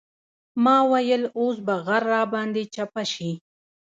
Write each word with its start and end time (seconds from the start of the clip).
ما 0.63 0.77
ويل 0.91 1.23
اوس 1.39 1.57
به 1.65 1.75
غر 1.85 2.03
راباندې 2.13 2.63
چپه 2.73 3.03
سي. 3.13 3.31